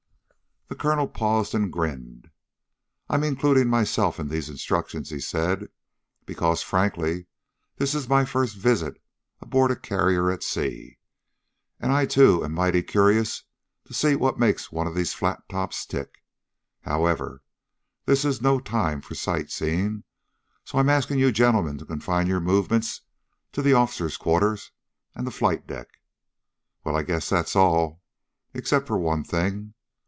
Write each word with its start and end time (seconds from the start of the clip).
The 0.67 0.87
colonel 0.87 1.05
paused 1.09 1.53
and 1.53 1.71
grinned. 1.71 2.31
"I'm 3.09 3.25
including 3.25 3.67
myself 3.67 4.21
in 4.21 4.29
these 4.29 4.47
instructions," 4.47 5.09
he 5.09 5.19
said, 5.19 5.67
"because, 6.25 6.63
frankly, 6.63 7.27
this 7.75 7.93
is 7.93 8.07
my 8.07 8.23
first 8.23 8.55
visit 8.55 8.95
aboard 9.41 9.71
a 9.71 9.75
carrier 9.75 10.31
at 10.31 10.43
sea. 10.43 10.97
And 11.81 11.91
I, 11.91 12.05
too, 12.05 12.41
am 12.45 12.53
mighty 12.53 12.81
curious 12.83 13.43
to 13.85 13.93
see 13.93 14.15
what 14.15 14.39
makes 14.39 14.71
one 14.71 14.87
of 14.87 14.95
these 14.95 15.13
flat 15.13 15.43
tops 15.49 15.85
tick. 15.85 16.23
However, 16.83 17.43
this 18.05 18.23
is 18.23 18.41
no 18.41 18.61
time 18.61 19.01
for 19.01 19.13
sight 19.13 19.51
seeing, 19.51 20.05
so 20.63 20.77
I 20.77 20.81
am 20.81 20.89
asking 20.89 21.19
you 21.19 21.33
gentlemen 21.33 21.79
to 21.79 21.85
confine 21.85 22.27
your 22.27 22.39
movements 22.39 23.01
to 23.51 23.61
the 23.61 23.73
officers' 23.73 24.15
quarters, 24.15 24.71
and 25.15 25.27
the 25.27 25.31
flight 25.31 25.67
deck. 25.67 25.89
Well, 26.85 26.95
I 26.95 27.03
guess 27.03 27.27
that's 27.27 27.57
all 27.57 28.01
except 28.53 28.87
for 28.87 28.97
one 28.97 29.25
thing. 29.25 29.73